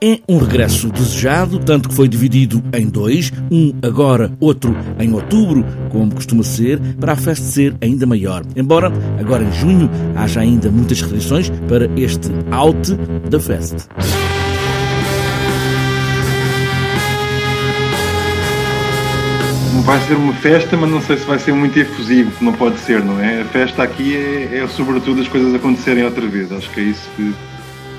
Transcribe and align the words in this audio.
É 0.00 0.20
um 0.28 0.38
regresso 0.38 0.90
desejado, 0.90 1.58
tanto 1.58 1.88
que 1.88 1.94
foi 1.96 2.06
dividido 2.06 2.62
em 2.72 2.86
dois, 2.86 3.32
um 3.50 3.74
agora, 3.82 4.30
outro 4.38 4.72
em 4.96 5.12
outubro, 5.12 5.64
como 5.90 6.14
costuma 6.14 6.44
ser, 6.44 6.78
para 7.00 7.14
a 7.14 7.16
festa 7.16 7.44
ser 7.44 7.74
ainda 7.80 8.06
maior. 8.06 8.44
Embora 8.54 8.92
agora 9.18 9.42
em 9.42 9.50
junho 9.50 9.90
haja 10.14 10.38
ainda 10.38 10.70
muitas 10.70 11.00
restrições 11.00 11.50
para 11.68 11.90
este 12.00 12.28
out 12.52 12.94
da 13.28 13.40
festa. 13.40 13.88
Vai 19.84 20.00
ser 20.02 20.14
uma 20.14 20.34
festa, 20.34 20.76
mas 20.76 20.90
não 20.92 21.02
sei 21.02 21.16
se 21.16 21.26
vai 21.26 21.40
ser 21.40 21.54
muito 21.54 21.76
efusivo, 21.76 22.30
não 22.40 22.52
pode 22.52 22.78
ser, 22.78 23.02
não 23.02 23.18
é? 23.18 23.40
A 23.40 23.44
festa 23.46 23.82
aqui 23.82 24.16
é, 24.16 24.58
é 24.58 24.68
sobretudo 24.68 25.22
as 25.22 25.26
coisas 25.26 25.52
acontecerem 25.52 26.04
outra 26.04 26.24
vez. 26.28 26.52
Acho 26.52 26.70
que 26.70 26.78
é 26.78 26.84
isso 26.84 27.10
que 27.16 27.34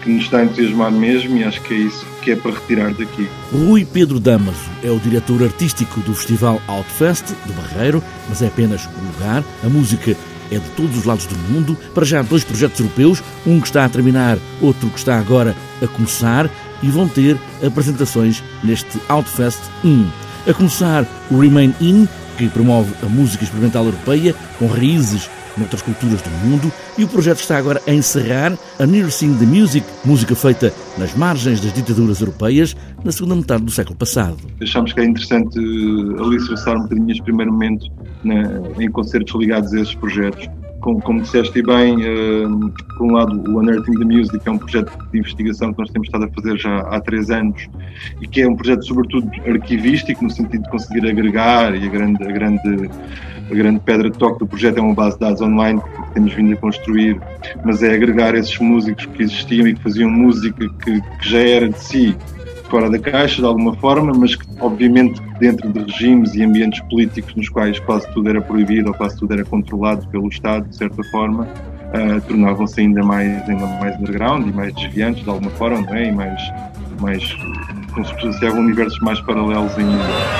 que 0.01 0.09
nos 0.09 0.23
está 0.23 0.39
a 0.39 0.45
entusiasmar 0.45 0.91
mesmo 0.91 1.37
e 1.37 1.43
acho 1.43 1.61
que 1.61 1.73
é 1.73 1.77
isso 1.77 2.05
que 2.21 2.31
é 2.31 2.35
para 2.35 2.51
retirar 2.51 2.93
daqui. 2.93 3.27
Rui 3.51 3.85
Pedro 3.85 4.19
Damaso 4.19 4.69
é 4.83 4.89
o 4.89 4.99
diretor 4.99 5.43
artístico 5.43 5.99
do 6.01 6.13
Festival 6.13 6.61
Outfest 6.67 7.25
do 7.45 7.53
Barreiro, 7.53 8.03
mas 8.27 8.41
é 8.41 8.47
apenas 8.47 8.87
um 8.87 9.07
lugar. 9.07 9.43
A 9.63 9.69
música 9.69 10.15
é 10.51 10.57
de 10.57 10.69
todos 10.71 10.97
os 10.97 11.05
lados 11.05 11.25
do 11.25 11.37
mundo. 11.37 11.77
Para 11.93 12.05
já, 12.05 12.21
dois 12.21 12.43
projetos 12.43 12.79
europeus, 12.79 13.23
um 13.45 13.59
que 13.59 13.67
está 13.67 13.85
a 13.85 13.89
terminar, 13.89 14.37
outro 14.61 14.89
que 14.89 14.97
está 14.97 15.17
agora 15.17 15.55
a 15.81 15.87
começar, 15.87 16.49
e 16.81 16.87
vão 16.87 17.07
ter 17.07 17.37
apresentações 17.65 18.43
neste 18.63 18.99
Outfest 19.07 19.59
1. 19.83 20.07
A 20.47 20.53
começar 20.53 21.05
o 21.29 21.39
Remain 21.39 21.73
In, 21.81 22.07
que 22.37 22.47
promove 22.47 22.93
a 23.03 23.05
música 23.05 23.43
experimental 23.43 23.85
europeia 23.85 24.33
com 24.57 24.67
raízes 24.67 25.29
noutras 25.59 25.81
culturas 25.81 26.21
do 26.21 26.29
mundo 26.29 26.71
e 26.97 27.03
o 27.03 27.07
projeto 27.07 27.39
está 27.39 27.57
agora 27.57 27.81
a 27.87 27.91
encerrar 27.91 28.57
a 28.79 28.85
Nursing 28.85 29.35
the 29.37 29.45
Music, 29.45 29.85
música 30.03 30.35
feita 30.35 30.73
nas 30.97 31.13
margens 31.15 31.59
das 31.59 31.73
ditaduras 31.73 32.21
europeias 32.21 32.75
na 33.03 33.11
segunda 33.11 33.35
metade 33.35 33.63
do 33.63 33.71
século 33.71 33.95
passado. 33.95 34.37
Achamos 34.61 34.93
que 34.93 35.01
é 35.01 35.05
interessante 35.05 35.59
eh, 35.59 36.21
alicerçar 36.21 36.75
um 36.77 36.83
bocadinho 36.83 37.11
este 37.11 37.23
primeiro 37.23 37.51
momento 37.51 37.87
na, 38.23 38.61
em 38.81 38.89
concertos 38.89 39.33
ligados 39.35 39.73
a 39.73 39.81
esses 39.81 39.95
projetos. 39.95 40.47
Como, 40.81 41.01
como 41.01 41.21
disseste 41.21 41.61
bem, 41.61 41.97
uh, 41.97 42.71
por 42.97 43.07
um 43.07 43.11
lado, 43.11 43.51
o 43.51 43.59
Unearthing 43.59 43.99
the 43.99 44.05
Music 44.05 44.39
é 44.45 44.51
um 44.51 44.57
projeto 44.57 44.97
de 45.11 45.19
investigação 45.19 45.73
que 45.73 45.79
nós 45.79 45.89
temos 45.89 46.07
estado 46.07 46.23
a 46.23 46.29
fazer 46.29 46.57
já 46.57 46.79
há 46.79 47.01
três 47.01 47.29
anos 47.29 47.67
e 48.21 48.27
que 48.27 48.41
é 48.41 48.47
um 48.47 48.55
projeto, 48.55 48.85
sobretudo, 48.85 49.29
arquivístico, 49.45 50.23
no 50.23 50.31
sentido 50.31 50.63
de 50.63 50.69
conseguir 50.69 51.05
agregar 51.05 51.75
e 51.75 51.85
a 51.85 51.89
grande, 51.89 52.23
a 52.23 52.31
grande 52.31 52.89
a 53.51 53.55
grande 53.55 53.79
pedra 53.79 54.09
de 54.09 54.17
toque 54.17 54.39
do 54.39 54.47
projeto 54.47 54.77
é 54.77 54.81
uma 54.81 54.93
base 54.93 55.15
de 55.15 55.21
dados 55.21 55.41
online 55.41 55.81
que 55.81 56.13
temos 56.13 56.33
vindo 56.33 56.53
a 56.53 56.57
construir, 56.57 57.19
mas 57.63 57.81
é 57.81 57.93
agregar 57.93 58.35
esses 58.35 58.57
músicos 58.59 59.05
que 59.07 59.23
existiam 59.23 59.67
e 59.67 59.73
que 59.73 59.81
faziam 59.81 60.09
música 60.09 60.67
que, 60.83 61.01
que 61.01 61.29
já 61.29 61.39
era 61.39 61.69
de 61.69 61.79
si 61.79 62.17
fora 62.69 62.89
da 62.89 62.99
caixa 62.99 63.41
de 63.41 63.47
alguma 63.47 63.75
forma, 63.75 64.13
mas 64.13 64.35
que 64.35 64.45
obviamente 64.59 65.19
dentro 65.39 65.71
de 65.71 65.79
regimes 65.79 66.35
e 66.35 66.43
ambientes 66.43 66.79
políticos 66.81 67.33
nos 67.35 67.49
quais 67.49 67.79
quase 67.79 68.07
tudo 68.13 68.29
era 68.29 68.41
proibido 68.41 68.89
ou 68.89 68.93
quase 68.93 69.17
tudo 69.17 69.33
era 69.33 69.43
controlado 69.43 70.07
pelo 70.09 70.27
Estado, 70.29 70.67
de 70.69 70.75
certa 70.75 71.03
forma, 71.05 71.45
uh, 71.45 72.21
tornavam-se 72.27 72.79
ainda 72.79 73.03
mais, 73.03 73.49
ainda 73.49 73.65
mais 73.65 73.99
underground 73.99 74.47
e 74.47 74.53
mais 74.53 74.73
desviantes 74.75 75.23
de 75.23 75.29
alguma 75.29 75.49
forma, 75.51 75.81
não 75.81 75.95
é? 75.95 76.09
E 76.09 76.11
mais, 76.11 76.41
mais 77.01 77.23
fosse 78.19 78.45
universos 78.45 78.99
mais 78.99 79.19
paralelos 79.21 79.75
ainda. 79.77 80.38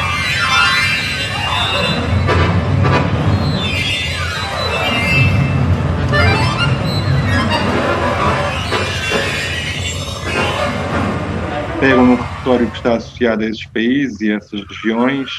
Pegam 11.79 12.05
no 12.05 12.15
repertório 12.15 12.69
que 12.69 12.77
está 12.77 12.95
associado 12.95 13.43
a 13.43 13.47
esses 13.47 13.65
países 13.67 14.19
e 14.21 14.31
a 14.31 14.35
essas 14.35 14.61
regiões, 14.63 15.29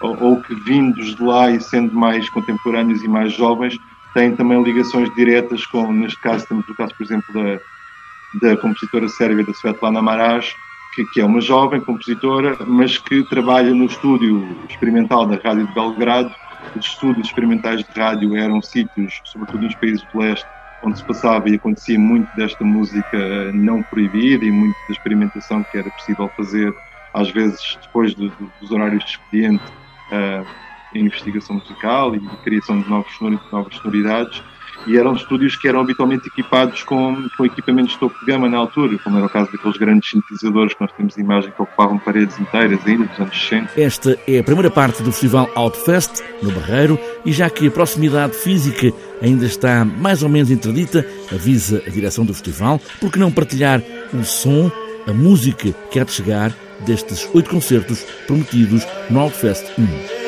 ou, 0.00 0.22
ou, 0.22 0.42
que 0.42 0.54
vindos 0.54 1.14
de 1.14 1.22
lá 1.22 1.50
e 1.50 1.60
sendo 1.60 1.94
mais 1.94 2.28
contemporâneos 2.30 3.02
e 3.02 3.08
mais 3.08 3.32
jovens, 3.32 3.76
têm 4.14 4.34
também 4.34 4.62
ligações 4.62 5.14
diretas 5.14 5.66
com, 5.66 5.92
neste 5.92 6.18
caso, 6.20 6.46
temos 6.46 6.66
o 6.68 6.74
caso, 6.74 6.94
por 6.96 7.04
exemplo, 7.04 7.34
da, 7.34 8.48
da 8.48 8.56
compositora 8.56 9.08
sérvia 9.08 9.44
da 9.44 9.52
Svetlana 9.52 10.00
Maraj, 10.00 10.54
que, 10.94 11.04
que, 11.12 11.20
é 11.20 11.24
uma 11.24 11.40
jovem 11.40 11.80
compositora, 11.80 12.56
mas 12.66 12.98
que 12.98 13.22
trabalha 13.24 13.74
no 13.74 13.84
estúdio 13.84 14.56
experimental 14.68 15.26
da 15.26 15.36
Rádio 15.36 15.66
de 15.66 15.74
Belgrado. 15.74 16.34
Os 16.74 16.86
estúdios 16.86 17.26
experimentais 17.26 17.84
de 17.84 18.00
rádio 18.00 18.36
eram 18.36 18.60
sítios, 18.62 19.20
sobretudo 19.24 19.64
nos 19.64 19.74
países 19.76 20.02
do 20.12 20.18
leste, 20.18 20.46
onde 20.82 20.98
se 20.98 21.04
passava 21.04 21.48
e 21.48 21.54
acontecia 21.54 21.98
muito 21.98 22.34
desta 22.34 22.64
música 22.64 23.52
não 23.52 23.82
proibida 23.82 24.44
e 24.44 24.50
muito 24.50 24.76
da 24.88 24.92
experimentação 24.94 25.62
que 25.62 25.76
era 25.76 25.90
possível 25.90 26.32
fazer, 26.36 26.74
às 27.12 27.30
vezes 27.30 27.78
depois 27.82 28.14
do, 28.14 28.30
do, 28.30 28.52
dos 28.58 28.70
horários 28.70 29.04
de 29.04 29.10
expediente, 29.10 29.64
uh, 30.10 30.46
em 30.92 31.04
investigação 31.04 31.56
musical 31.56 32.14
e 32.16 32.20
criação 32.42 32.80
de 32.80 32.88
novos, 32.88 33.12
novas 33.52 33.76
sonoridades 33.76 34.42
e 34.86 34.96
eram 34.96 35.14
estúdios 35.14 35.56
que 35.56 35.68
eram 35.68 35.80
habitualmente 35.80 36.28
equipados 36.28 36.82
com, 36.82 37.28
com 37.36 37.44
equipamentos 37.44 37.92
de 37.92 37.98
topo 37.98 38.18
de 38.20 38.26
gama 38.26 38.48
na 38.48 38.58
altura, 38.58 38.98
como 38.98 39.16
era 39.16 39.26
o 39.26 39.30
caso 39.30 39.50
daqueles 39.52 39.76
grandes 39.76 40.10
sintetizadores 40.10 40.74
que 40.74 40.80
nós 40.80 40.92
temos 40.92 41.16
imagem 41.16 41.50
que 41.50 41.62
ocupavam 41.62 41.98
paredes 41.98 42.38
inteiras 42.38 42.80
ainda 42.86 43.04
dos 43.04 43.20
anos 43.20 43.42
60. 43.42 43.80
Esta 43.80 44.18
é 44.26 44.38
a 44.38 44.44
primeira 44.44 44.70
parte 44.70 45.02
do 45.02 45.12
festival 45.12 45.50
Outfest, 45.54 46.22
no 46.42 46.50
Barreiro, 46.52 46.98
e 47.24 47.32
já 47.32 47.48
que 47.50 47.66
a 47.66 47.70
proximidade 47.70 48.34
física 48.34 48.92
ainda 49.22 49.44
está 49.44 49.84
mais 49.84 50.22
ou 50.22 50.28
menos 50.28 50.50
interdita, 50.50 51.06
avisa 51.32 51.82
a 51.86 51.90
direção 51.90 52.24
do 52.24 52.32
festival, 52.32 52.80
por 53.00 53.12
que 53.12 53.18
não 53.18 53.30
partilhar 53.30 53.82
o 54.12 54.24
som, 54.24 54.70
a 55.06 55.12
música 55.12 55.72
que 55.90 55.98
há 55.98 56.04
de 56.04 56.12
chegar 56.12 56.52
destes 56.86 57.28
oito 57.34 57.50
concertos 57.50 58.04
prometidos 58.26 58.86
no 59.10 59.20
Outfest 59.20 59.64
1. 59.78 60.19